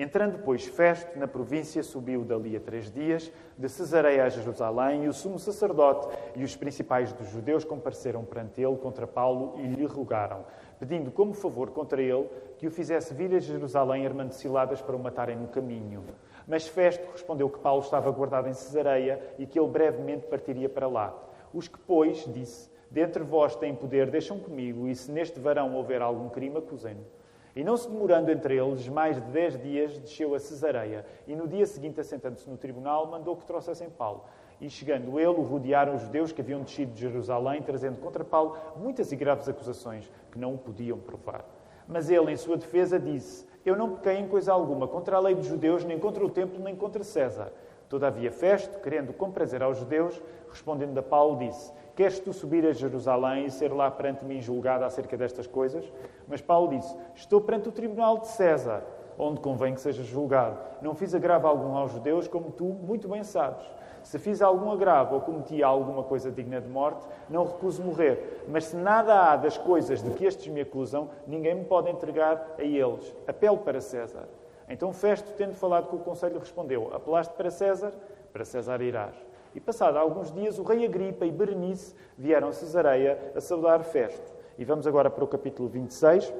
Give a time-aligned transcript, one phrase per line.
[0.00, 5.08] Entrando, pois, Festo na província, subiu dali a três dias, de Cesareia a Jerusalém, e
[5.08, 9.84] o sumo sacerdote e os principais dos judeus compareceram perante ele contra Paulo e lhe
[9.84, 10.46] rogaram,
[10.78, 12.26] pedindo como favor contra ele
[12.56, 16.02] que o fizesse vir a Jerusalém armando ciladas para o matarem no caminho.
[16.48, 20.88] Mas Festo respondeu que Paulo estava guardado em Cesareia e que ele brevemente partiria para
[20.88, 21.14] lá.
[21.52, 26.00] Os que, pois, disse, dentre vós têm poder, deixam comigo, e se neste varão houver
[26.00, 27.19] algum crime, acusem-no.
[27.54, 31.48] E não se demorando entre eles mais de dez dias, desceu a Cesareia, e no
[31.48, 34.24] dia seguinte, assentando-se no tribunal, mandou que trouxessem Paulo.
[34.60, 38.56] E chegando ele, o rodearam os judeus que haviam descido de Jerusalém, trazendo contra Paulo
[38.76, 41.44] muitas e graves acusações que não o podiam provar.
[41.88, 45.34] Mas ele, em sua defesa, disse: Eu não pequei em coisa alguma contra a lei
[45.34, 47.52] dos judeus, nem contra o templo, nem contra César.
[47.88, 53.44] Todavia, Festo, querendo comprazer aos judeus, respondendo a Paulo, disse: Queres tu subir a Jerusalém
[53.44, 55.84] e ser lá perante mim julgado acerca destas coisas?
[56.26, 58.82] Mas Paulo disse: Estou perante o tribunal de César,
[59.18, 60.58] onde convém que sejas julgado.
[60.80, 63.62] Não fiz agravo algum aos judeus, como tu muito bem sabes.
[64.02, 68.46] Se fiz algum agravo ou cometi alguma coisa digna de morte, não recuso morrer.
[68.48, 72.54] Mas se nada há das coisas de que estes me acusam, ninguém me pode entregar
[72.58, 73.14] a eles.
[73.28, 74.26] Apelo para César.
[74.70, 77.92] Então Festo, tendo falado com o conselho, respondeu: Apelaste para César?
[78.32, 79.29] Para César irás.
[79.54, 84.32] E passado alguns dias, o rei Agripa e Berenice vieram a Cesareia a saudar Festo.
[84.56, 86.32] E vamos agora para o capítulo 26.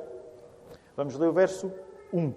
[0.97, 1.73] Vamos ler o verso
[2.13, 2.33] 1.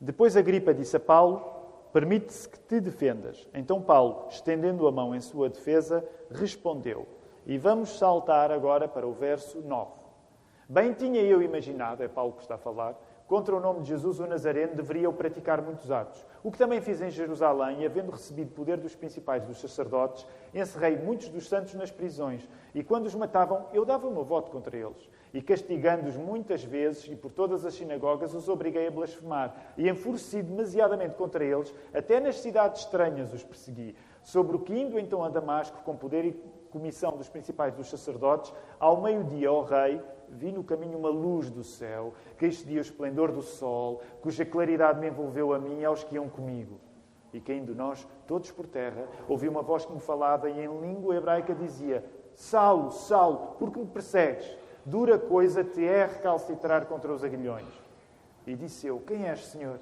[0.00, 1.44] Depois Agripa disse a Paulo:
[1.92, 3.48] Permite-se que te defendas.
[3.54, 7.06] Então Paulo, estendendo a mão em sua defesa, respondeu.
[7.46, 9.90] E vamos saltar agora para o verso 9.
[10.68, 12.94] Bem tinha eu imaginado, é Paulo que está a falar,
[13.26, 16.24] contra o nome de Jesus o Nazareno deveria praticar muitos atos.
[16.42, 20.96] O que também fiz em Jerusalém, e havendo recebido poder dos principais dos sacerdotes, encerrei
[20.96, 24.76] muitos dos santos nas prisões, e quando os matavam, eu dava o meu voto contra
[24.76, 25.08] eles.
[25.34, 29.54] E castigando-os muitas vezes, e por todas as sinagogas, os obriguei a blasfemar.
[29.76, 33.94] E enfureci demasiadamente contra eles, até nas cidades estranhas os persegui.
[34.22, 36.32] Sobre o que indo então a Damasco, com poder e
[36.70, 41.64] comissão dos principais dos sacerdotes, ao meio-dia, ó rei, vi no caminho uma luz do
[41.64, 46.04] céu, que excedia o esplendor do sol, cuja claridade me envolveu a mim e aos
[46.04, 46.78] que iam comigo.
[47.32, 51.16] E caindo nós, todos por terra, ouvi uma voz que me falava e em língua
[51.16, 54.56] hebraica dizia: Saulo, Saulo, por que me persegues?
[54.84, 57.68] Dura coisa te é recalcitrar contra os aguilhões.
[58.46, 59.78] E disse eu: Quem és, Senhor?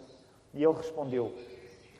[0.53, 1.33] E ele respondeu: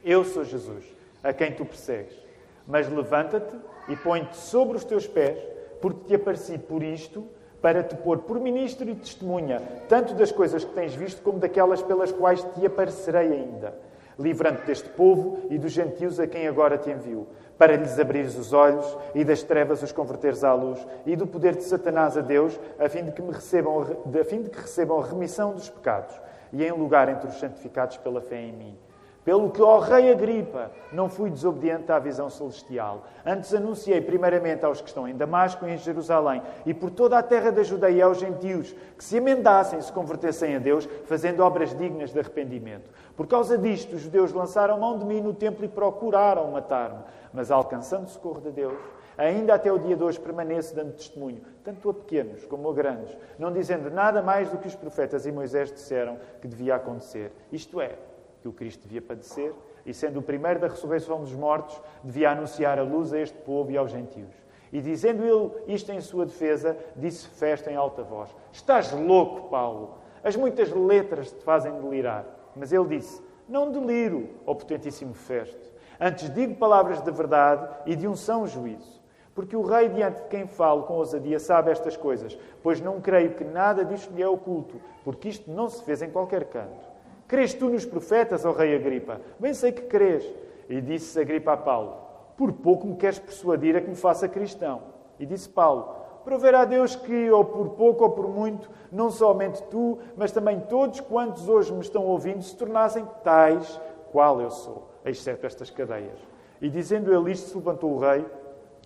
[0.03, 0.85] Eu sou Jesus,
[1.23, 2.26] a quem tu persegues.
[2.67, 3.57] Mas levanta-te
[3.89, 5.39] e põe-te sobre os teus pés,
[5.81, 7.27] porque te apareci por isto
[7.61, 11.83] para te pôr por ministro e testemunha, tanto das coisas que tens visto como daquelas
[11.83, 13.75] pelas quais te aparecerei ainda,
[14.19, 17.27] livrando deste povo e dos gentios a quem agora te envio,
[17.59, 21.57] para lhes abrires os olhos e das trevas os converteres à luz, e do poder
[21.57, 25.01] de Satanás a Deus, a fim de que, me recebam, a fim de que recebam
[25.01, 26.15] a remissão dos pecados
[26.53, 28.79] e em lugar entre os santificados pela fé em mim.
[29.27, 33.09] Pelo que, ó Rei Agripa, não fui desobediente à visão celestial.
[33.27, 37.23] Antes anunciei primeiramente aos que estão em Damasco e em Jerusalém e por toda a
[37.25, 41.77] terra da Judeia aos gentios que se emendassem e se convertessem a Deus, fazendo obras
[41.77, 42.89] dignas de arrependimento.
[43.17, 47.03] Por causa disto, os judeus lançaram mão de mim no templo e procuraram matar-me.
[47.33, 48.79] Mas alcançando o socorro de Deus,
[49.19, 53.19] ainda até o dia de hoje permaneço dando testemunho, tanto a pequenos como a grandes,
[53.41, 57.33] não dizendo nada mais do que os profetas e Moisés disseram que devia acontecer.
[57.51, 57.97] Isto é,
[58.47, 59.53] que o Cristo devia padecer
[59.85, 63.73] e, sendo o primeiro da ressurreição dos mortos, devia anunciar a luz a este povo
[63.73, 64.33] e aos gentios.
[64.73, 69.99] E dizendo ele isto em sua defesa, disse festa em alta voz: Estás louco, Paulo!
[70.23, 72.25] As muitas letras te fazem delirar.
[72.55, 75.75] Mas ele disse: Não deliro, ó potentíssimo Festo.
[76.01, 79.01] Antes digo palavras de verdade e de um são juízo.
[79.35, 83.35] Porque o rei diante de quem falo com ousadia sabe estas coisas, pois não creio
[83.35, 86.96] que nada disto lhe é oculto, porque isto não se fez em qualquer canto.
[87.29, 89.21] Crês tu nos profetas, ó rei Agripa?
[89.39, 90.25] Bem sei que crês.
[90.69, 91.97] E disse Agripa a Paulo:
[92.37, 94.83] Por pouco me queres persuadir a que me faça cristão.
[95.19, 95.95] E disse Paulo:
[96.25, 101.01] Proverá Deus que, ou por pouco ou por muito, não somente tu, mas também todos
[101.01, 106.19] quantos hoje me estão ouvindo, se tornassem tais qual eu sou, exceto estas cadeias.
[106.61, 108.25] E dizendo ele isto, se levantou o rei,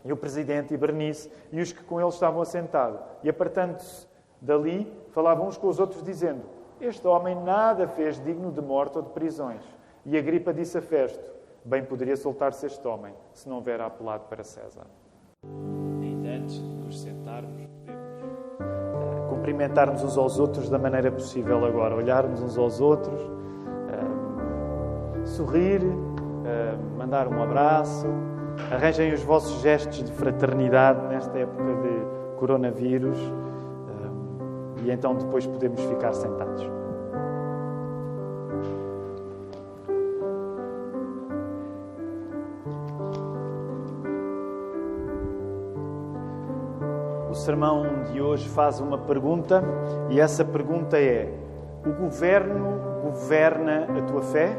[0.04, 3.00] e o presidente, e Bernice, e os que com ele estavam assentados.
[3.22, 4.06] E apartando-se
[4.40, 6.42] dali, falavam uns com os outros, dizendo:
[6.80, 9.62] este homem nada fez digno de morte ou de prisões.
[10.04, 11.32] E a gripa disse a Festo:
[11.64, 14.86] Bem poderia soltar-se este homem, se não houver apelado para César.
[16.00, 22.42] Ainda antes de nos sentarmos, podemos cumprimentar-nos uns aos outros da maneira possível agora, olharmos
[22.42, 28.06] uns aos outros, uh, sorrir, uh, mandar um abraço.
[28.72, 33.18] Arranjem os vossos gestos de fraternidade nesta época de coronavírus
[34.84, 36.68] e então depois podemos ficar sentados.
[47.30, 49.62] O sermão de hoje faz uma pergunta
[50.10, 51.32] e essa pergunta é:
[51.86, 54.56] o governo governa a tua fé?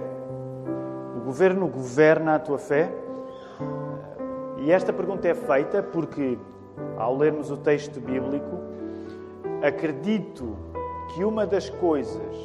[1.17, 2.91] O governo governa a tua fé?
[4.57, 6.37] E esta pergunta é feita porque,
[6.97, 8.59] ao lermos o texto bíblico,
[9.61, 10.57] acredito
[11.13, 12.35] que uma das coisas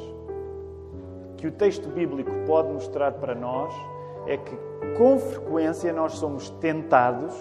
[1.37, 3.73] que o texto bíblico pode mostrar para nós
[4.25, 4.57] é que,
[4.97, 7.33] com frequência, nós somos tentados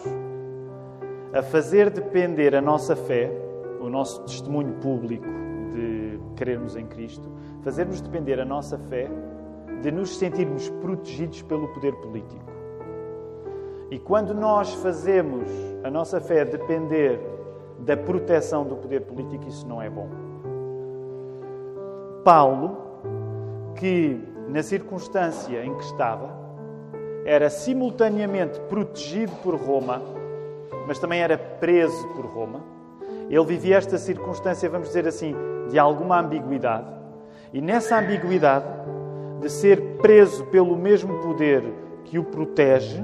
[1.32, 3.31] a fazer depender a nossa fé,
[3.81, 5.26] o nosso testemunho público
[5.70, 7.28] de crermos em Cristo,
[7.62, 9.08] fazermos depender a nossa fé
[9.82, 12.44] de nos sentirmos protegidos pelo poder político.
[13.90, 15.49] E quando nós fazemos
[15.84, 17.20] a nossa fé depender
[17.81, 20.08] da proteção do poder político, isso não é bom.
[22.25, 22.76] Paulo,
[23.76, 26.34] que na circunstância em que estava,
[27.25, 30.00] era simultaneamente protegido por Roma
[30.87, 32.61] mas também era preso por Roma.
[33.28, 35.34] Ele vivia esta circunstância, vamos dizer assim,
[35.69, 36.87] de alguma ambiguidade.
[37.52, 38.67] E nessa ambiguidade,
[39.40, 41.64] de ser preso pelo mesmo poder
[42.05, 43.02] que o protege,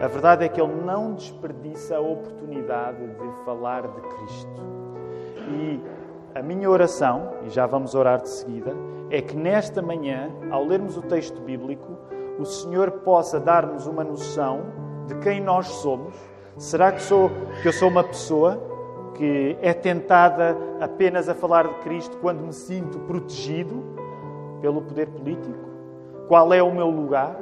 [0.00, 4.62] a verdade é que ele não desperdiça a oportunidade de falar de Cristo.
[5.48, 5.80] E
[6.34, 8.72] a minha oração, e já vamos orar de seguida,
[9.10, 11.96] é que nesta manhã, ao lermos o texto bíblico,
[12.38, 14.60] o Senhor possa dar-nos uma noção
[15.06, 16.14] de quem nós somos
[16.58, 18.58] Será que, sou, que eu sou uma pessoa
[19.14, 23.84] que é tentada apenas a falar de Cristo quando me sinto protegido
[24.62, 25.54] pelo poder político?
[26.28, 27.38] Qual é o meu lugar?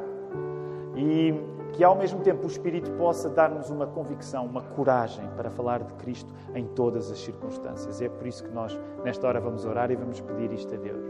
[0.96, 1.32] E
[1.74, 5.92] que ao mesmo tempo o Espírito possa dar-nos uma convicção, uma coragem para falar de
[5.94, 8.00] Cristo em todas as circunstâncias.
[8.00, 11.04] É por isso que nós, nesta hora, vamos orar e vamos pedir isto a Deus.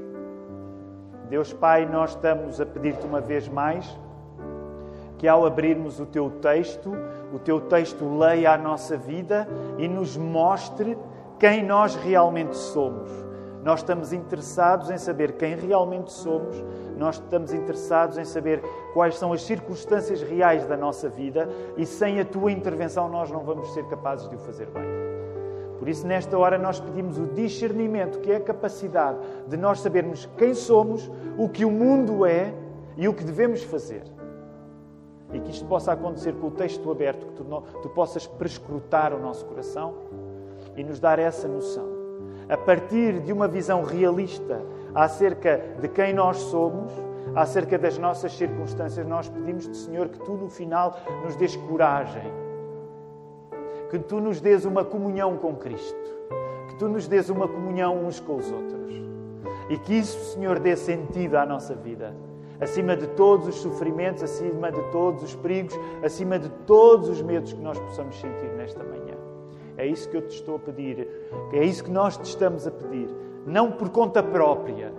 [1.28, 3.99] Deus Pai, nós estamos a pedir-te uma vez mais
[5.19, 6.93] que ao abrirmos o teu texto,
[7.32, 9.46] o teu texto leia a nossa vida
[9.78, 10.99] e nos mostre
[11.38, 13.11] quem nós realmente somos.
[13.64, 16.62] Nós estamos interessados em saber quem realmente somos,
[16.99, 18.62] nós estamos interessados em saber
[18.93, 23.40] quais são as circunstâncias reais da nossa vida e sem a tua intervenção nós não
[23.40, 24.84] vamos ser capazes de o fazer bem.
[25.78, 29.19] Por isso, nesta hora, nós pedimos o discernimento, que é a capacidade
[29.49, 32.52] de nós sabermos quem somos, o que o mundo é
[32.99, 34.02] e o que devemos fazer
[35.32, 37.44] e que isto possa acontecer com o texto aberto, que tu,
[37.82, 39.94] tu possas prescrutar o nosso coração
[40.76, 41.94] e nos dar essa noção.
[42.49, 44.61] A partir de uma visão realista
[44.94, 46.93] acerca de quem nós somos,
[47.35, 52.32] acerca das nossas circunstâncias, nós pedimos-te, Senhor, que tu no final nos dês coragem,
[53.91, 55.96] que tu nos dês uma comunhão com Cristo,
[56.69, 58.75] que tu nos dês uma comunhão uns com os outros
[59.69, 62.14] e que isso, Senhor, dê sentido à nossa vida
[62.61, 67.52] acima de todos os sofrimentos, acima de todos os perigos, acima de todos os medos
[67.52, 69.13] que nós possamos sentir nesta manhã.
[69.76, 71.09] É isso que eu te estou a pedir,
[71.53, 73.09] é isso que nós te estamos a pedir,
[73.47, 74.93] não por conta própria.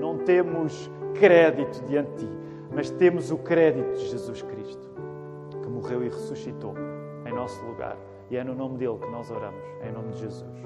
[0.00, 2.32] Não temos crédito diante de ti,
[2.74, 4.90] mas temos o crédito de Jesus Cristo,
[5.62, 6.74] que morreu e ressuscitou
[7.26, 7.96] em nosso lugar.
[8.30, 10.56] E é no nome dele que nós oramos, em nome de Jesus.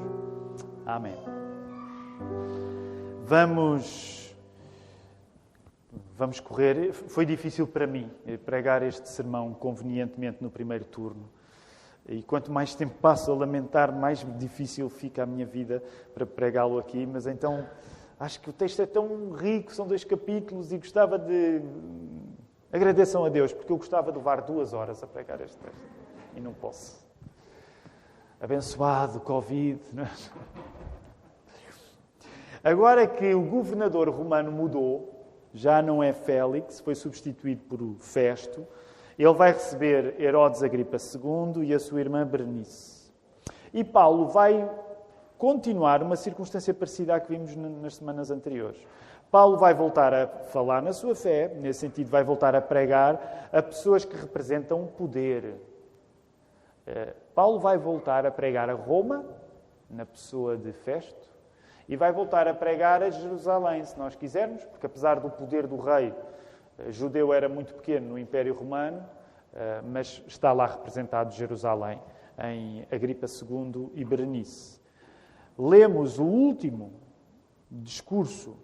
[0.85, 1.17] Amém.
[3.25, 4.27] Vamos
[6.19, 6.93] Vamos correr.
[6.93, 8.11] Foi difícil para mim
[8.47, 11.29] pregar este sermão convenientemente no primeiro turno.
[12.09, 15.83] E quanto mais tempo passo a lamentar, mais difícil fica a minha vida
[16.15, 17.05] para pregá-lo aqui.
[17.05, 17.67] Mas então,
[18.19, 21.61] acho que o texto é tão rico, são dois capítulos, e gostava de.
[22.73, 25.83] Agradeçam a Deus, porque eu gostava de levar duas horas a pregar este texto.
[26.37, 27.05] E não posso.
[28.41, 29.81] Abençoado, Covid.
[29.99, 30.07] É?
[32.63, 38.67] Agora que o governador romano mudou, já não é Félix, foi substituído por Festo.
[39.19, 43.11] Ele vai receber Herodes Agripa II e a sua irmã Berenice.
[43.73, 44.69] E Paulo vai
[45.39, 48.79] continuar uma circunstância parecida à que vimos nas semanas anteriores.
[49.31, 53.63] Paulo vai voltar a falar na sua fé, nesse sentido, vai voltar a pregar a
[53.63, 55.57] pessoas que representam poder.
[56.87, 59.25] Eh, Paulo vai voltar a pregar a Roma,
[59.91, 61.29] na pessoa de Festo,
[61.89, 65.77] e vai voltar a pregar a Jerusalém, se nós quisermos, porque apesar do poder do
[65.77, 66.13] rei
[66.91, 69.05] judeu era muito pequeno no Império Romano,
[69.55, 72.01] eh, mas está lá representado Jerusalém
[72.39, 74.81] em Agripa II e Berenice.
[75.59, 76.93] Lemos o último
[77.71, 78.57] discurso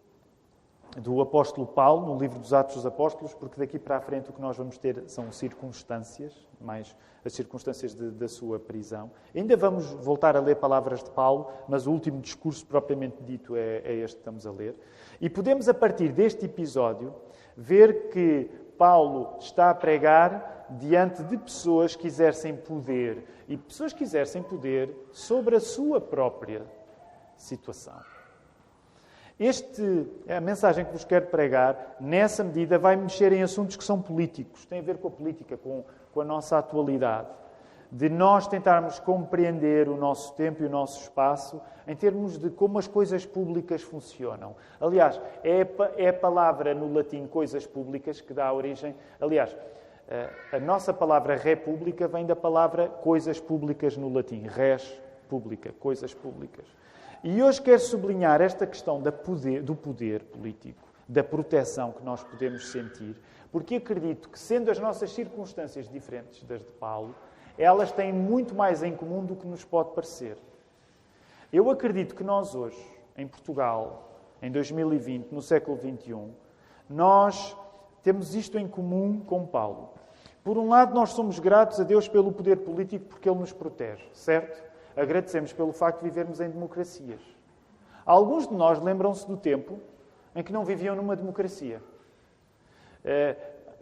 [0.99, 4.33] do apóstolo Paulo no livro dos Atos dos Apóstolos, porque daqui para a frente o
[4.33, 9.11] que nós vamos ter são circunstâncias, mais as circunstâncias de, da sua prisão.
[9.35, 13.79] Ainda vamos voltar a ler palavras de Paulo, mas o último discurso propriamente dito é,
[13.79, 14.77] é este que estamos a ler.
[15.21, 17.15] E podemos, a partir deste episódio,
[17.57, 24.03] ver que Paulo está a pregar diante de pessoas que exercem poder e pessoas que
[24.03, 26.63] exercem poder sobre a sua própria
[27.37, 28.01] situação.
[29.39, 34.01] Este, a mensagem que vos quero pregar, nessa medida, vai mexer em assuntos que são
[34.01, 37.29] políticos, tem a ver com a política, com, com a nossa atualidade.
[37.95, 42.79] De nós tentarmos compreender o nosso tempo e o nosso espaço em termos de como
[42.79, 44.57] as coisas públicas funcionam.
[44.81, 45.67] Aliás, é,
[45.99, 48.97] é a palavra no latim coisas públicas que dá origem.
[49.21, 49.55] Aliás,
[50.09, 54.47] eh, a nossa palavra república vem da palavra coisas públicas no latim.
[54.47, 56.67] Res pública, coisas públicas.
[57.23, 62.71] E hoje quero sublinhar esta questão poder, do poder político, da proteção que nós podemos
[62.71, 63.17] sentir,
[63.51, 67.15] porque acredito que, sendo as nossas circunstâncias diferentes das de Paulo,
[67.59, 70.37] elas têm muito mais em comum do que nos pode parecer.
[71.53, 72.83] Eu acredito que nós hoje,
[73.17, 76.17] em Portugal, em 2020, no século XXI,
[76.89, 77.57] nós
[78.03, 79.91] temos isto em comum com Paulo.
[80.43, 84.05] Por um lado, nós somos gratos a Deus pelo poder político porque Ele nos protege,
[84.13, 84.73] certo?
[84.97, 87.21] agradecemos pelo facto de vivermos em democracias.
[88.05, 89.79] Alguns de nós lembram-se do tempo
[90.35, 91.83] em que não viviam numa democracia.
[93.05, 93.37] É,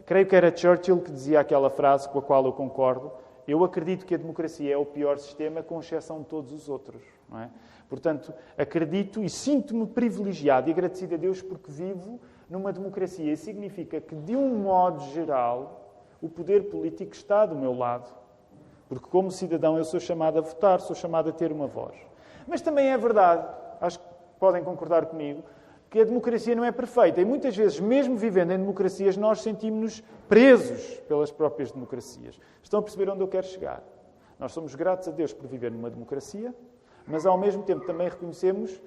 [0.05, 3.11] creio que era Churchill que dizia aquela frase com a qual eu concordo.
[3.47, 7.01] Eu acredito que a democracia é o pior sistema, com exceção de todos os outros.
[7.35, 7.49] É?
[7.89, 12.19] Portanto, acredito e sinto-me privilegiado e agradecido a Deus porque vivo
[12.49, 13.33] numa democracia.
[13.33, 18.21] Isso significa que, de um modo geral, o poder político está do meu lado
[18.91, 21.95] porque, como cidadão, eu sou chamado a votar, sou chamado a ter uma voz.
[22.45, 23.47] Mas também é verdade,
[23.79, 24.05] acho que
[24.37, 25.41] podem concordar comigo,
[25.91, 27.19] que a democracia não é perfeita.
[27.19, 32.39] E muitas vezes, mesmo vivendo em democracias, nós sentimos-nos presos pelas próprias democracias.
[32.63, 33.83] Estão a perceber onde eu quero chegar?
[34.39, 36.55] Nós somos gratos a Deus por viver numa democracia,
[37.05, 38.81] mas ao mesmo tempo também reconhecemos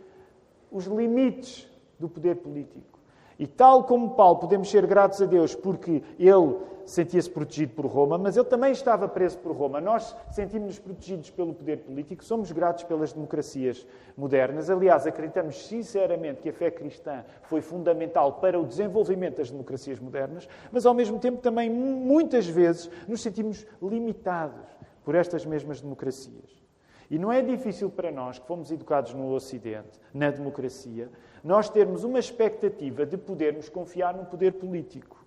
[0.72, 2.98] os limites do poder político.
[3.38, 8.18] E tal como Paulo, podemos ser gratos a Deus porque ele sentia-se protegido por Roma,
[8.18, 9.80] mas ele também estava preso por Roma.
[9.80, 13.86] Nós sentimos-nos protegidos pelo poder político, somos gratos pelas democracias
[14.16, 14.70] modernas.
[14.70, 20.48] Aliás, acreditamos sinceramente que a fé cristã foi fundamental para o desenvolvimento das democracias modernas,
[20.70, 24.66] mas ao mesmo tempo também muitas vezes nos sentimos limitados
[25.04, 26.64] por estas mesmas democracias.
[27.10, 31.10] E não é difícil para nós, que fomos educados no Ocidente, na democracia,
[31.42, 35.23] nós termos uma expectativa de podermos confiar no poder político.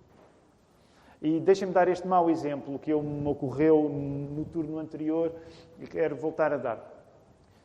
[1.20, 5.32] E deixem-me dar este mau exemplo que me ocorreu no turno anterior
[5.80, 6.98] e quero voltar a dar.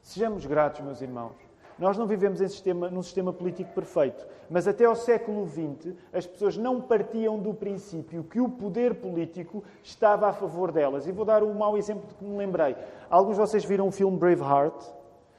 [0.02, 1.36] Sejamos gratos, meus irmãos.
[1.78, 6.26] Nós não vivemos em sistema, num sistema político perfeito, mas até ao século XX as
[6.26, 11.08] pessoas não partiam do princípio que o poder político estava a favor delas.
[11.08, 12.76] E vou dar um mau exemplo de que me lembrei.
[13.10, 14.84] Alguns de vocês viram o filme Braveheart?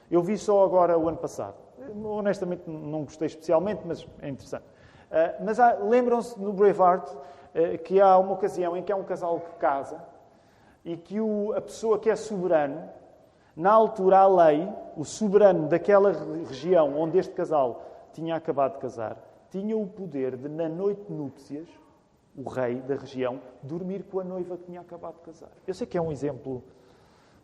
[0.09, 1.55] Eu vi só agora o ano passado.
[2.03, 4.65] Honestamente não gostei especialmente, mas é interessante.
[4.65, 7.09] Uh, mas lembram-se no Braveheart
[7.83, 10.03] que há uma ocasião em que há um casal que casa
[10.83, 12.89] e que o, a pessoa que é soberano
[13.55, 16.11] na altura, a lei, o soberano daquela
[16.47, 19.17] região onde este casal tinha acabado de casar,
[19.49, 21.67] tinha o poder de, na noite de núpcias,
[22.35, 25.51] o rei da região, dormir com a noiva que tinha acabado de casar.
[25.65, 26.61] Eu sei que é um exemplo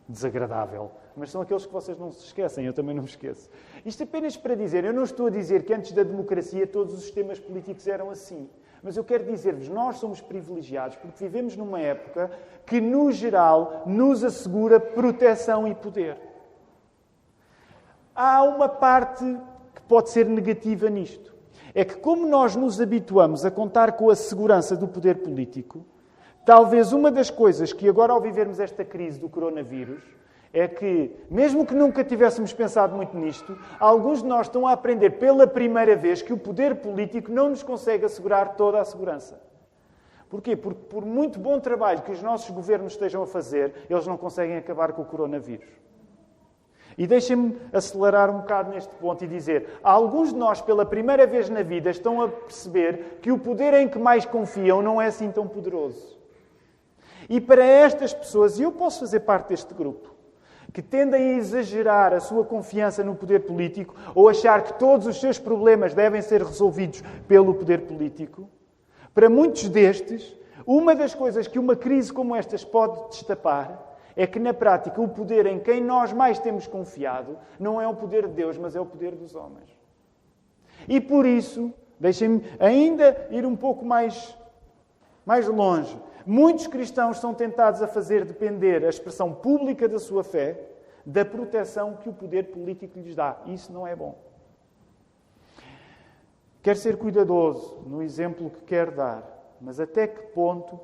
[0.06, 3.48] desagradável, mas são aqueles que vocês não se esquecem, eu também não me esqueço.
[3.84, 7.00] Isto apenas para dizer, eu não estou a dizer que antes da democracia todos os
[7.00, 8.50] sistemas políticos eram assim.
[8.82, 12.30] Mas eu quero dizer-vos, nós somos privilegiados porque vivemos numa época
[12.66, 16.18] que, no geral, nos assegura proteção e poder.
[18.14, 19.24] Há uma parte
[19.74, 21.32] que pode ser negativa nisto.
[21.74, 25.86] É que, como nós nos habituamos a contar com a segurança do poder político,
[26.44, 30.02] talvez uma das coisas que agora, ao vivermos esta crise do coronavírus,
[30.52, 35.10] é que, mesmo que nunca tivéssemos pensado muito nisto, alguns de nós estão a aprender
[35.10, 39.40] pela primeira vez que o poder político não nos consegue assegurar toda a segurança.
[40.28, 40.54] Porquê?
[40.56, 44.56] Porque, por muito bom trabalho que os nossos governos estejam a fazer, eles não conseguem
[44.56, 45.68] acabar com o coronavírus.
[46.96, 51.48] E deixem-me acelerar um bocado neste ponto e dizer: alguns de nós, pela primeira vez
[51.48, 55.30] na vida, estão a perceber que o poder em que mais confiam não é assim
[55.30, 56.18] tão poderoso.
[57.28, 60.11] E para estas pessoas, e eu posso fazer parte deste grupo,
[60.72, 65.20] que tendem a exagerar a sua confiança no poder político ou achar que todos os
[65.20, 68.48] seus problemas devem ser resolvidos pelo poder político,
[69.14, 70.34] para muitos destes,
[70.66, 75.08] uma das coisas que uma crise como estas pode destapar é que, na prática, o
[75.08, 78.80] poder em quem nós mais temos confiado não é o poder de Deus, mas é
[78.80, 79.70] o poder dos homens.
[80.88, 84.36] E por isso, deixem-me ainda ir um pouco mais,
[85.24, 85.96] mais longe.
[86.26, 90.68] Muitos cristãos são tentados a fazer depender a expressão pública da sua fé
[91.04, 93.36] da proteção que o poder político lhes dá.
[93.46, 94.16] Isso não é bom.
[96.62, 99.24] Quer ser cuidadoso no exemplo que quer dar,
[99.60, 100.78] mas até que ponto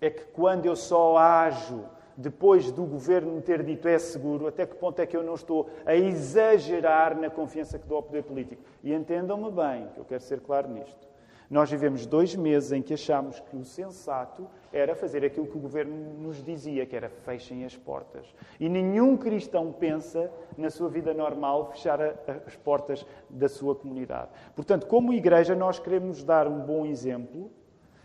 [0.00, 1.84] é que quando eu só ajo
[2.16, 5.34] depois do governo me ter dito é seguro, até que ponto é que eu não
[5.34, 8.62] estou a exagerar na confiança que dou ao poder político?
[8.82, 11.09] E entendam-me bem, que eu quero ser claro nisto.
[11.50, 15.60] Nós vivemos dois meses em que achámos que o sensato era fazer aquilo que o
[15.60, 18.32] governo nos dizia, que era fechem as portas.
[18.60, 22.00] E nenhum cristão pensa, na sua vida normal, fechar
[22.46, 24.30] as portas da sua comunidade.
[24.54, 27.50] Portanto, como igreja, nós queremos dar um bom exemplo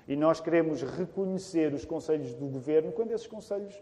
[0.08, 3.80] e nós queremos reconhecer os conselhos do governo quando esses conselhos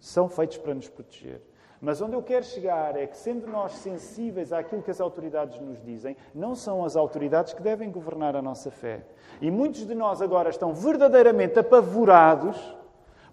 [0.00, 1.40] são feitos para nos proteger.
[1.82, 5.82] Mas onde eu quero chegar é que, sendo nós sensíveis àquilo que as autoridades nos
[5.82, 9.04] dizem, não são as autoridades que devem governar a nossa fé.
[9.40, 12.56] E muitos de nós agora estão verdadeiramente apavorados,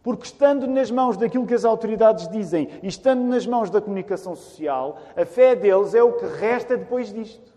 [0.02, 4.36] porque estando nas mãos daquilo que as autoridades dizem e estando nas mãos da comunicação
[4.36, 7.54] social, a fé deles é o que resta depois disto.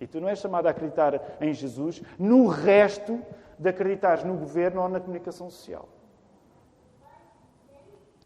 [0.00, 3.20] E tu não és chamado a acreditar em Jesus no resto
[3.58, 5.86] de acreditar no governo ou na comunicação social.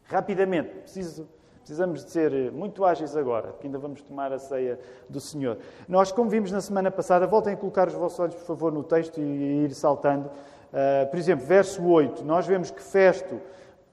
[0.05, 1.34] Rapidamente, preciso
[1.65, 4.79] Precisamos de ser muito ágeis agora, que ainda vamos tomar a ceia
[5.09, 5.57] do Senhor.
[5.89, 8.83] Nós, como vimos na semana passada, voltem a colocar os vossos olhos, por favor, no
[8.83, 10.29] texto e ir saltando.
[10.29, 13.41] Uh, por exemplo, verso 8, nós vemos que Festo,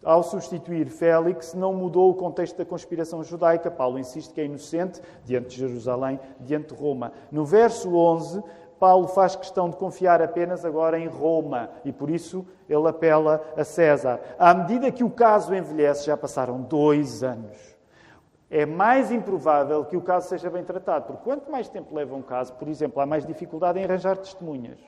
[0.04, 3.72] ao substituir Félix, não mudou o contexto da conspiração judaica.
[3.72, 7.14] Paulo insiste que é inocente diante de Jerusalém, diante de Roma.
[7.32, 8.44] No verso 11,
[8.82, 13.64] Paulo faz questão de confiar apenas agora em Roma e por isso ele apela a
[13.64, 14.20] César.
[14.40, 17.78] À medida que o caso envelhece, já passaram dois anos,
[18.50, 22.24] é mais improvável que o caso seja bem tratado, porque quanto mais tempo leva um
[22.24, 24.80] caso, por exemplo, há mais dificuldade em arranjar testemunhas.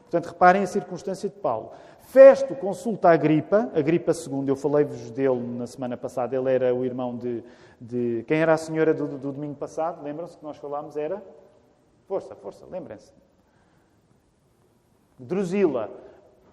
[0.00, 1.70] Portanto, reparem a circunstância de Paulo.
[2.00, 6.74] Festo consulta a Agripa, a Agripa II, eu falei-vos dele na semana passada, ele era
[6.74, 7.44] o irmão de.
[7.80, 10.02] de quem era a senhora do, do domingo passado?
[10.02, 10.96] Lembram-se que nós falámos?
[10.96, 11.22] Era?
[12.08, 13.27] Força, força, lembrem-se.
[15.18, 15.90] Drusila.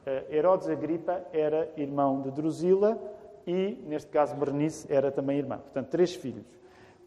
[0.05, 2.97] Eh, Herodes Agripa era irmão de Drusila
[3.45, 5.57] e, neste caso, Bernice era também irmã.
[5.57, 6.45] Portanto, três filhos.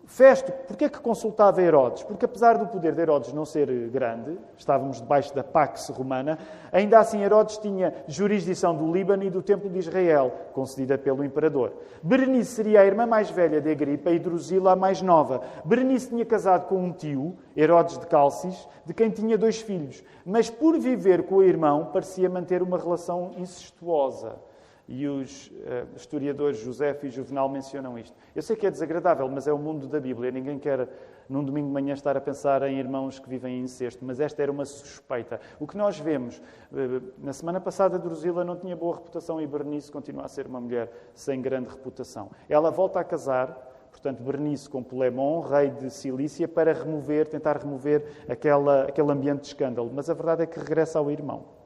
[0.08, 2.02] Festo, porquê é que consultava Herodes?
[2.02, 6.38] Porque apesar do poder de Herodes não ser grande, estávamos debaixo da Pax Romana,
[6.72, 11.74] ainda assim Herodes tinha jurisdição do Líbano e do Templo de Israel, concedida pelo imperador.
[12.02, 15.42] Berenice seria a irmã mais velha de Agripa e Drusila a mais nova.
[15.62, 20.48] Berenice tinha casado com um tio, Herodes de Calcis, de quem tinha dois filhos, mas
[20.48, 24.47] por viver com o irmão parecia manter uma relação incestuosa.
[24.88, 28.16] E os uh, historiadores José e Juvenal mencionam isto.
[28.34, 30.30] Eu sei que é desagradável, mas é o mundo da Bíblia.
[30.30, 30.88] Ninguém quer,
[31.28, 34.42] num domingo de manhã, estar a pensar em irmãos que vivem em incesto, mas esta
[34.42, 35.42] era uma suspeita.
[35.60, 39.92] O que nós vemos, uh, na semana passada, Drusila não tinha boa reputação e Bernice
[39.92, 42.30] continua a ser uma mulher sem grande reputação.
[42.48, 48.24] Ela volta a casar, portanto, Bernice com Polemon, rei de Cilícia, para remover, tentar remover
[48.26, 49.90] aquela, aquele ambiente de escândalo.
[49.92, 51.57] Mas a verdade é que regressa ao irmão.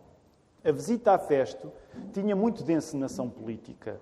[0.64, 1.72] A visita a Festo
[2.12, 4.00] tinha muito de encenação política,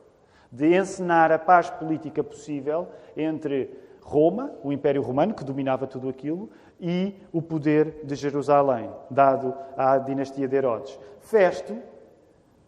[0.52, 3.70] de encenar a paz política possível entre
[4.02, 9.96] Roma, o Império Romano, que dominava tudo aquilo, e o poder de Jerusalém, dado à
[9.96, 10.98] dinastia de Herodes.
[11.20, 11.78] Festo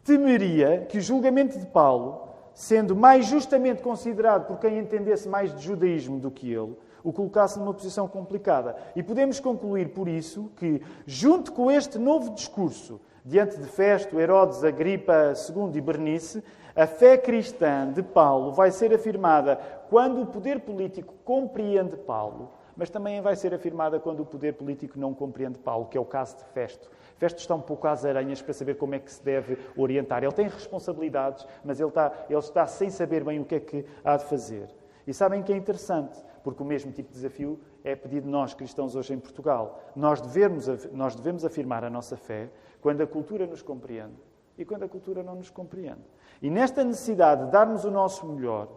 [0.02, 5.62] temeria que o julgamento de Paulo, sendo mais justamente considerado por quem entendesse mais de
[5.62, 6.74] judaísmo do que ele,
[7.04, 8.74] o colocasse numa posição complicada.
[8.96, 14.64] E podemos concluir por isso que, junto com este novo discurso diante de Festo, Herodes,
[14.64, 16.42] Agripa II e Bernice,
[16.74, 19.56] a fé cristã de Paulo vai ser afirmada
[19.88, 24.98] quando o poder político compreende Paulo, mas também vai ser afirmada quando o poder político
[24.98, 26.90] não compreende Paulo, que é o caso de Festo.
[27.18, 30.24] Festo está um pouco às aranhas para saber como é que se deve orientar.
[30.24, 33.84] Ele tem responsabilidades, mas ele está, ele está sem saber bem o que é que
[34.02, 34.68] há de fazer.
[35.06, 38.96] E sabem que é interessante, porque o mesmo tipo de desafio é pedido nós, cristãos,
[38.96, 39.80] hoje em Portugal.
[39.94, 42.48] Nós devemos, nós devemos afirmar a nossa fé
[42.82, 44.20] quando a cultura nos compreende
[44.58, 46.02] e quando a cultura não nos compreende.
[46.42, 48.68] E nesta necessidade de darmos o nosso melhor,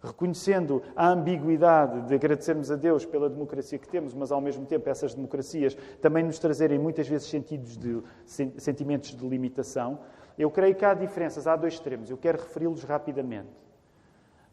[0.00, 4.88] reconhecendo a ambiguidade de agradecermos a Deus pela democracia que temos, mas ao mesmo tempo
[4.88, 9.98] essas democracias também nos trazerem muitas vezes sentidos de, sentimentos de limitação,
[10.38, 12.10] eu creio que há diferenças, há dois extremos.
[12.10, 13.48] Eu quero referi-los rapidamente.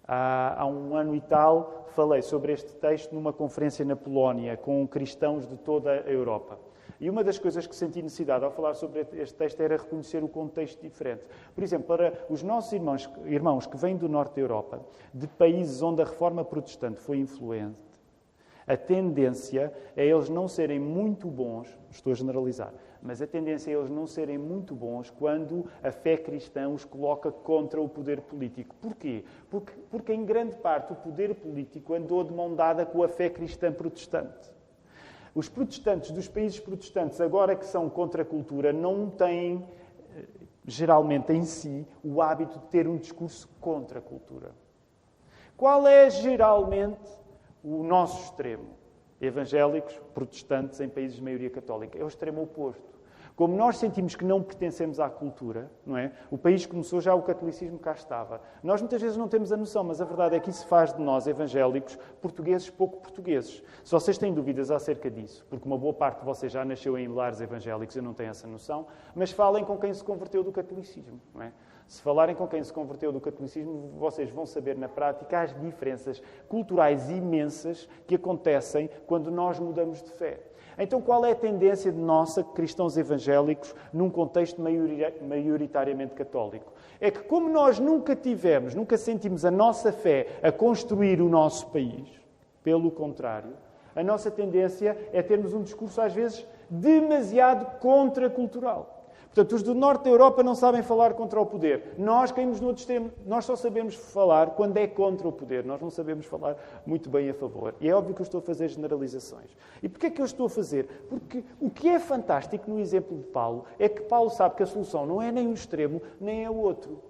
[0.08, 4.88] Há, há, um ano e tal falei sobre este texto numa conferência na Polónia com
[4.88, 6.58] cristãos de toda a Europa.
[7.00, 10.28] E uma das coisas que senti necessidade ao falar sobre este texto era reconhecer o
[10.28, 11.24] contexto diferente.
[11.54, 14.82] Por exemplo, para os nossos irmãos, irmãos que vêm do norte da Europa,
[15.14, 17.96] de países onde a reforma protestante foi influente,
[18.68, 23.76] a tendência é eles não serem muito bons, estou a generalizar, mas a tendência é
[23.76, 28.76] eles não serem muito bons quando a fé cristã os coloca contra o poder político.
[28.82, 29.24] Porquê?
[29.52, 33.30] Porque, porque em grande parte o poder político andou de mão dada com a fé
[33.30, 34.55] cristã protestante.
[35.36, 39.68] Os protestantes dos países protestantes, agora que são contra a cultura, não têm
[40.68, 44.52] geralmente em si, o hábito de ter um discurso contra a cultura.
[45.56, 47.10] Qual é geralmente
[47.64, 48.76] o nosso extremo?
[49.22, 51.98] Evangélicos, protestantes em países de maioria católica.
[51.98, 52.95] É o extremo oposto.
[53.36, 56.14] Como nós sentimos que não pertencemos à cultura, não é?
[56.32, 58.40] O país começou, já o catolicismo cá estava.
[58.64, 61.02] Nós muitas vezes não temos a noção, mas a verdade é que isso faz de
[61.02, 63.62] nós, evangélicos, portugueses pouco portugueses.
[63.84, 67.10] Se vocês têm dúvidas acerca disso, porque uma boa parte de vocês já nasceu em
[67.10, 71.20] lares evangélicos, eu não tenho essa noção, mas falem com quem se converteu do catolicismo,
[71.34, 71.52] não é?
[71.88, 76.22] Se falarem com quem se converteu do catolicismo, vocês vão saber na prática as diferenças
[76.48, 80.40] culturais imensas que acontecem quando nós mudamos de fé.
[80.78, 83.25] Então, qual é a tendência de nossa, cristãos evangélicos,
[83.94, 86.74] num contexto maioritariamente católico?
[87.00, 91.68] É que, como nós nunca tivemos, nunca sentimos a nossa fé a construir o nosso
[91.68, 92.08] país,
[92.64, 93.54] pelo contrário,
[93.96, 98.95] a nossa tendência é termos um discurso, às vezes, demasiado contracultural.
[99.36, 101.96] Portanto, os do norte da Europa não sabem falar contra o poder.
[101.98, 103.12] Nós caímos no outro extremo.
[103.26, 105.66] Nós só sabemos falar quando é contra o poder.
[105.66, 107.76] Nós não sabemos falar muito bem a favor.
[107.82, 109.50] E é óbvio que eu estou a fazer generalizações.
[109.84, 110.88] E porquê é que eu estou a fazer?
[111.10, 114.66] Porque o que é fantástico no exemplo de Paulo é que Paulo sabe que a
[114.66, 117.04] solução não é nem um extremo, nem é o outro.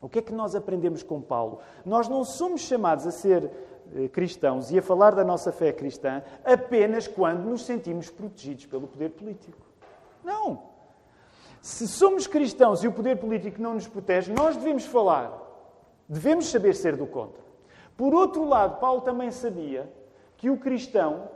[0.00, 1.58] O que é que nós aprendemos com Paulo?
[1.84, 3.50] Nós não somos chamados a ser
[3.92, 8.86] eh, cristãos e a falar da nossa fé cristã apenas quando nos sentimos protegidos pelo
[8.86, 9.58] poder político.
[10.22, 10.75] Não!
[11.66, 15.36] Se somos cristãos e o poder político não nos protege, nós devemos falar.
[16.08, 17.42] Devemos saber ser do contra.
[17.96, 19.92] Por outro lado, Paulo também sabia
[20.36, 21.28] que o cristão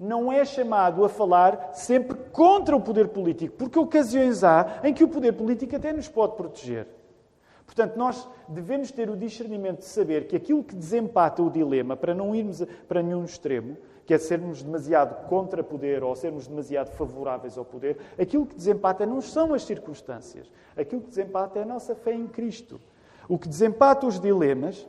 [0.00, 5.04] não é chamado a falar sempre contra o poder político, porque ocasiões há em que
[5.04, 6.86] o poder político até nos pode proteger.
[7.66, 12.14] Portanto, nós devemos ter o discernimento de saber que aquilo que desempata o dilema, para
[12.14, 17.56] não irmos para nenhum extremo, que é sermos demasiado contra poder ou sermos demasiado favoráveis
[17.56, 20.50] ao poder, aquilo que desempata não são as circunstâncias.
[20.76, 22.80] Aquilo que desempata é a nossa fé em Cristo.
[23.28, 24.86] O que desempata os dilemas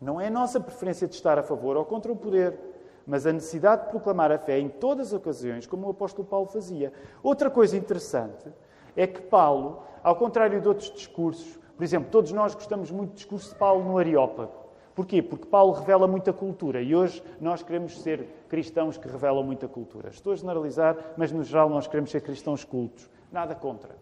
[0.00, 2.58] não é a nossa preferência de estar a favor ou contra o poder,
[3.06, 6.46] mas a necessidade de proclamar a fé em todas as ocasiões, como o apóstolo Paulo
[6.46, 6.92] fazia.
[7.22, 8.48] Outra coisa interessante
[8.94, 13.16] é que Paulo, ao contrário de outros discursos, por exemplo, todos nós gostamos muito do
[13.16, 14.59] discurso de Paulo no Areópago.
[14.94, 15.22] Porquê?
[15.22, 20.10] Porque Paulo revela muita cultura e hoje nós queremos ser cristãos que revelam muita cultura.
[20.10, 23.08] Estou a generalizar, mas no geral nós queremos ser cristãos cultos.
[23.30, 23.94] Nada contra.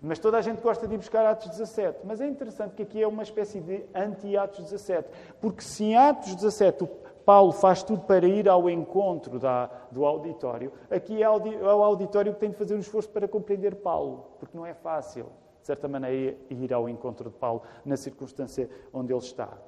[0.00, 2.00] Mas toda a gente gosta de ir buscar Atos 17.
[2.04, 5.08] Mas é interessante que aqui é uma espécie de anti-Atos 17.
[5.40, 6.88] Porque se em Atos 17
[7.24, 12.40] Paulo faz tudo para ir ao encontro da, do auditório, aqui é o auditório que
[12.40, 14.24] tem de fazer um esforço para compreender Paulo.
[14.38, 15.26] Porque não é fácil,
[15.60, 19.58] de certa maneira, ir ao encontro de Paulo na circunstância onde ele está.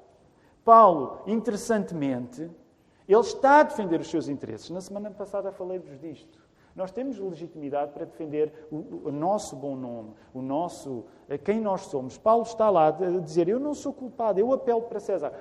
[0.65, 2.51] Paulo, interessantemente,
[3.09, 4.71] ele está a defender os seus interesses.
[4.71, 6.39] Na semana passada falei-vos disto.
[6.77, 11.05] Nós temos legitimidade para defender o, o, nosso bom nome, o nosso,
[11.45, 12.17] quem nós somos.
[12.17, 15.33] Paulo está lá a dizer: Eu não sou culpado, eu apelo para César.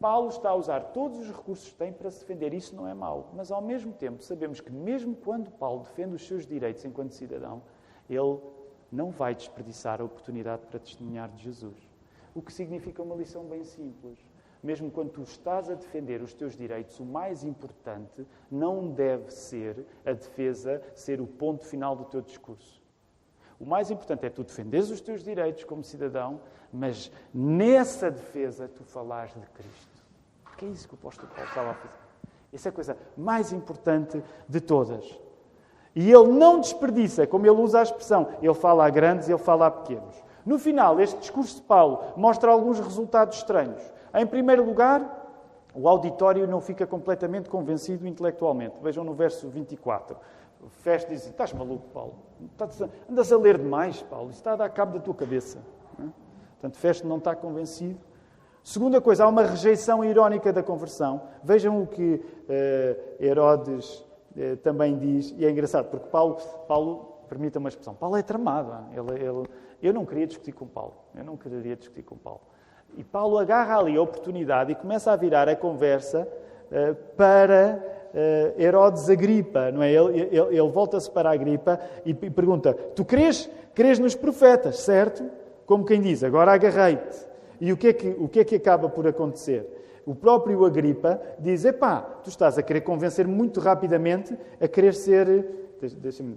[0.00, 2.54] Paulo está a usar todos os recursos que tem para se defender.
[2.54, 3.30] Isso não é mau.
[3.34, 7.62] Mas, ao mesmo tempo, sabemos que, mesmo quando Paulo defende os seus direitos enquanto cidadão,
[8.08, 8.38] ele
[8.90, 11.76] não vai desperdiçar a oportunidade para testemunhar de Jesus.
[12.34, 14.18] O que significa uma lição bem simples
[14.62, 19.86] mesmo quando tu estás a defender os teus direitos, o mais importante não deve ser
[20.04, 22.82] a defesa ser o ponto final do teu discurso.
[23.60, 26.40] O mais importante é tu defenderes os teus direitos como cidadão,
[26.72, 29.98] mas nessa defesa tu falares de Cristo.
[30.44, 31.94] Porque é isso que o apóstolo Paulo estava a fazer.
[32.52, 35.04] Essa é a coisa mais importante de todas.
[35.94, 39.66] E ele não desperdiça, como ele usa a expressão, ele fala a grandes ele fala
[39.66, 40.14] a pequenos.
[40.46, 43.82] No final, este discurso de Paulo mostra alguns resultados estranhos.
[44.14, 45.26] Em primeiro lugar,
[45.74, 48.76] o auditório não fica completamente convencido intelectualmente.
[48.82, 50.16] Vejam no verso 24.
[50.68, 52.14] Festo diz: Estás maluco, Paulo?
[53.08, 54.30] Andas a ler demais, Paulo.
[54.30, 55.58] Isso está a dar cabo da tua cabeça.
[55.96, 58.00] Portanto, Festo não está convencido.
[58.64, 61.22] Segunda coisa, há uma rejeição irónica da conversão.
[61.42, 64.04] Vejam o que uh, Herodes
[64.36, 68.74] uh, também diz, e é engraçado, porque Paulo, Paulo permita uma expressão, Paulo é tramado.
[68.92, 69.48] Ele, ele,
[69.80, 70.94] eu não queria discutir com Paulo.
[71.14, 72.40] Eu não queria discutir com Paulo.
[72.96, 76.26] E Paulo agarra ali a oportunidade e começa a virar a conversa
[76.70, 77.82] uh, para
[78.14, 79.92] uh, Herodes Agripa, não é?
[79.92, 85.24] Ele, ele, ele volta-se para Agripa e, e pergunta: Tu crês, crês nos profetas, certo?
[85.66, 87.26] Como quem diz, agora agarrei-te.
[87.60, 89.66] E o que, é que, o que é que acaba por acontecer?
[90.06, 95.67] O próprio Agripa diz: Epá, tu estás a querer convencer muito rapidamente a querer ser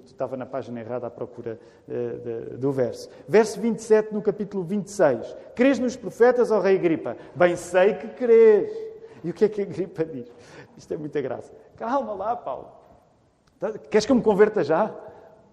[0.05, 3.09] Estava na página errada à procura uh, de, do verso.
[3.27, 5.35] Verso 27, no capítulo 26.
[5.55, 7.17] Crês nos profetas, ó rei Agripa?
[7.35, 8.71] Bem sei que crês.
[9.23, 10.31] E o que é que Agripa diz?
[10.77, 11.53] Isto é muita graça.
[11.75, 12.69] Calma lá, Paulo.
[13.59, 14.93] Tá, queres que eu me converta já?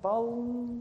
[0.01, 0.81] Paulo.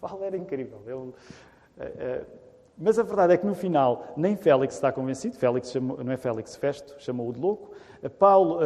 [0.00, 0.80] Paulo era incrível.
[0.86, 2.43] Ele, uh, uh,
[2.76, 6.16] mas a verdade é que no final nem Félix está convencido, Félix chamou, não é
[6.16, 7.70] Félix, Festo chamou-o de louco,
[8.18, 8.58] Paulo,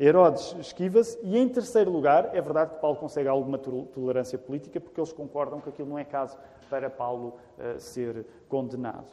[0.00, 4.98] Herodes esquiva-se e em terceiro lugar, é verdade que Paulo consegue alguma tolerância política porque
[4.98, 6.36] eles concordam que aquilo não é caso
[6.68, 7.36] para Paulo
[7.78, 9.06] ser condenado.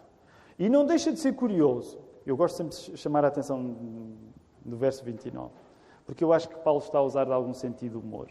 [0.58, 3.76] E não deixa de ser curioso, eu gosto sempre de chamar a atenção
[4.64, 5.52] do verso 29,
[6.06, 8.30] porque eu acho que Paulo está a usar de algum sentido humor.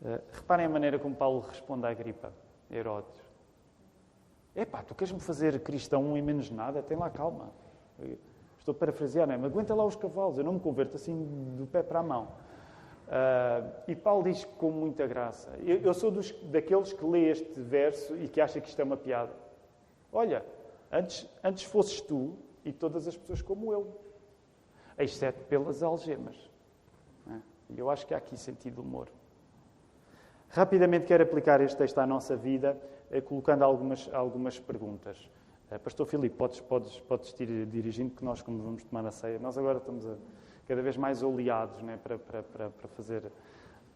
[0.00, 2.32] Uh, reparem a maneira como Paulo responde à gripa,
[2.70, 3.25] Herodes.
[4.56, 6.82] Epá, tu queres-me fazer cristão e menos nada?
[6.82, 7.50] Tem lá calma.
[8.58, 9.36] Estou parafrasear, não é?
[9.36, 12.32] Mas aguenta lá os cavalos, eu não me converto assim do pé para a mão.
[13.06, 15.50] Uh, e Paulo diz com muita graça.
[15.60, 18.84] Eu, eu sou dos, daqueles que lê este verso e que acha que isto é
[18.84, 19.32] uma piada.
[20.12, 20.44] Olha,
[20.90, 24.00] antes, antes fosses tu e todas as pessoas como eu,
[24.98, 26.50] exceto pelas algemas.
[27.30, 27.38] É?
[27.70, 29.08] E eu acho que há aqui sentido humor.
[30.48, 32.76] Rapidamente quero aplicar este texto à nossa vida,
[33.24, 35.30] colocando algumas, algumas perguntas.
[35.70, 39.38] Eh, Pastor Filipe, podes, podes, podes ir dirigindo, que nós, como vamos tomar a ceia,
[39.38, 40.14] nós agora estamos a,
[40.66, 43.30] cada vez mais oleados né, para, para, para, para fazer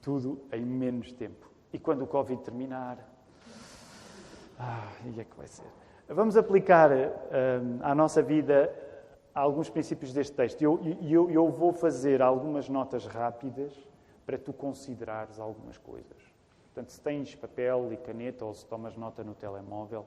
[0.01, 1.51] tudo em menos tempo.
[1.73, 2.99] E quando o Covid terminar,
[4.59, 5.67] ah, e é que vai ser.
[6.09, 6.97] Vamos aplicar uh,
[7.83, 8.75] à nossa vida
[9.33, 10.61] alguns princípios deste texto.
[10.61, 13.73] Eu, eu, eu vou fazer algumas notas rápidas
[14.27, 16.30] para tu considerares algumas coisas.
[16.73, 20.07] Portanto, se tens papel e caneta ou se tomas nota no telemóvel,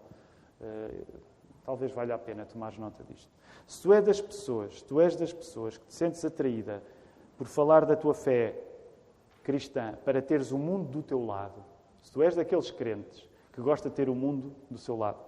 [0.62, 1.06] uh,
[1.65, 3.30] talvez valha a pena tomar nota disto.
[3.67, 6.82] Se tu és das pessoas, tu és das pessoas que te sentes atraída
[7.38, 8.56] por falar da tua fé
[9.43, 11.63] cristã para teres o mundo do teu lado,
[12.02, 15.19] se tu és daqueles crentes que gosta de ter o mundo do seu lado,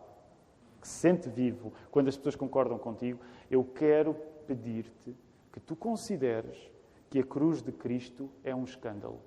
[0.82, 3.19] que se sente vivo quando as pessoas concordam contigo,
[3.52, 4.15] eu quero
[4.48, 5.15] pedir-te
[5.52, 6.71] que tu consideres
[7.10, 9.19] que a cruz de Cristo é um escândalo.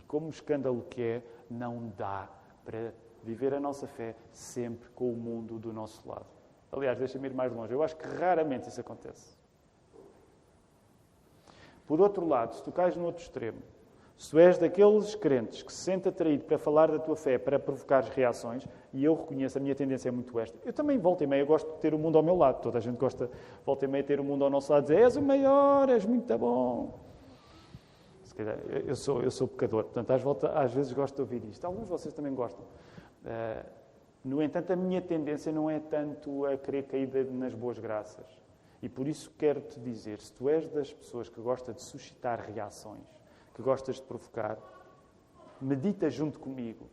[0.00, 2.26] E como escândalo que é, não dá
[2.64, 6.24] para viver a nossa fé sempre com o mundo do nosso lado.
[6.72, 7.72] Aliás, deixa-me ir mais longe.
[7.72, 9.36] Eu acho que raramente isso acontece.
[11.86, 13.58] Por outro lado, se tu cais no outro extremo,
[14.16, 17.58] se tu és daqueles crentes que se sente atraído para falar da tua fé, para
[17.58, 20.56] provocar reações, e eu reconheço, a minha tendência é muito esta.
[20.64, 22.62] Eu também, volta e meia, gosto de ter o mundo ao meu lado.
[22.62, 23.30] Toda a gente gosta,
[23.66, 26.38] volta e meia, ter o mundo ao nosso lado dizer: És o maior, és muito
[26.38, 27.09] bom.
[28.30, 31.44] Se calhar, eu sou, eu sou pecador, portanto, às, volta, às vezes gosto de ouvir
[31.46, 31.64] isto.
[31.64, 32.64] Alguns de vocês também gostam.
[33.24, 33.68] Uh,
[34.24, 38.24] no entanto, a minha tendência não é tanto a querer cair nas boas graças.
[38.80, 43.02] E por isso quero-te dizer: se tu és das pessoas que gosta de suscitar reações,
[43.52, 44.56] que gostas de provocar,
[45.60, 46.88] medita junto comigo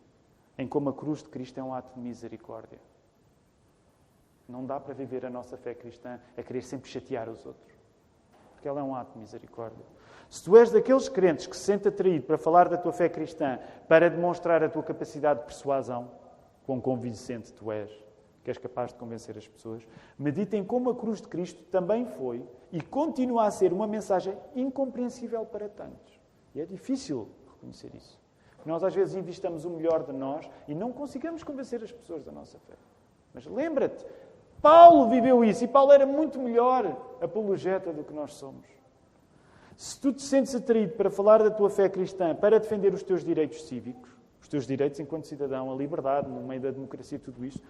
[0.57, 2.79] em como a cruz de Cristo é um ato de misericórdia.
[4.49, 7.75] Não dá para viver a nossa fé cristã a querer sempre chatear os outros,
[8.53, 9.85] porque ela é um ato de misericórdia.
[10.29, 13.59] Se tu és daqueles crentes que se sente atraído para falar da tua fé cristã,
[13.87, 16.11] para demonstrar a tua capacidade de persuasão,
[16.65, 17.89] quão convincente tu és,
[18.43, 19.83] que és capaz de convencer as pessoas,
[20.17, 24.37] medita em como a cruz de Cristo também foi e continua a ser uma mensagem
[24.55, 26.19] incompreensível para tantos.
[26.53, 28.19] E é difícil reconhecer isso.
[28.65, 32.31] Nós às vezes investamos o melhor de nós e não conseguimos convencer as pessoas da
[32.33, 32.73] nossa fé.
[33.33, 34.05] Mas lembra-te,
[34.61, 36.85] Paulo viveu isso e Paulo era muito melhor
[37.21, 38.65] apologeta do que nós somos.
[39.77, 43.23] Se tu te sentes atraído para falar da tua fé cristã, para defender os teus
[43.23, 44.09] direitos cívicos,
[44.41, 47.61] os teus direitos enquanto cidadão, a liberdade, no meio da democracia, tudo isso,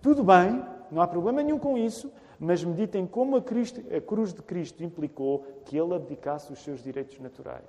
[0.00, 4.32] tudo bem, não há problema nenhum com isso, mas meditem como a, Cristo, a cruz
[4.32, 7.64] de Cristo implicou que ele abdicasse os seus direitos naturais.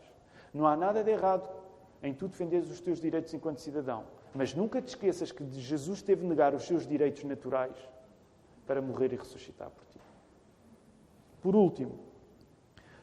[0.53, 1.49] Não há nada de errado
[2.03, 4.03] em tu defenderes os teus direitos enquanto cidadão.
[4.35, 7.75] Mas nunca te esqueças que Jesus teve de negar os seus direitos naturais
[8.67, 9.99] para morrer e ressuscitar por ti.
[11.41, 12.06] Por último,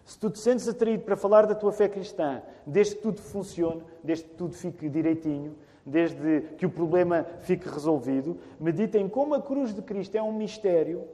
[0.05, 3.83] se tu te sentes atraído para falar da tua fé cristã, desde que tudo funcione,
[4.03, 9.43] desde que tudo fique direitinho, desde que o problema fique resolvido, medita em como a
[9.43, 11.07] cruz de Cristo é um mistério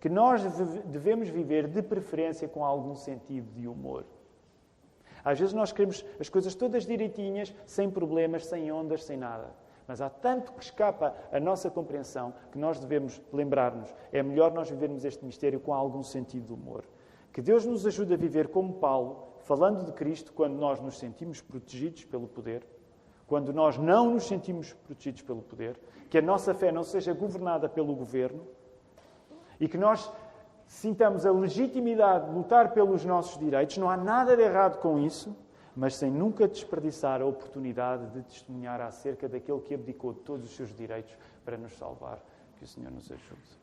[0.00, 0.42] que nós
[0.86, 4.04] devemos viver de preferência com algum sentido de humor.
[5.22, 9.50] Às vezes nós queremos as coisas todas direitinhas, sem problemas, sem ondas, sem nada.
[9.86, 13.92] Mas há tanto que escapa à nossa compreensão que nós devemos lembrar-nos.
[14.10, 16.84] É melhor nós vivermos este mistério com algum sentido de humor.
[17.32, 21.40] Que Deus nos ajude a viver como Paulo, falando de Cristo quando nós nos sentimos
[21.40, 22.66] protegidos pelo poder,
[23.26, 27.68] quando nós não nos sentimos protegidos pelo poder, que a nossa fé não seja governada
[27.68, 28.42] pelo governo
[29.60, 30.12] e que nós
[30.66, 35.36] sintamos a legitimidade de lutar pelos nossos direitos, não há nada de errado com isso,
[35.76, 40.56] mas sem nunca desperdiçar a oportunidade de testemunhar acerca daquele que abdicou de todos os
[40.56, 42.18] seus direitos para nos salvar.
[42.56, 43.60] Que o Senhor nos ajude.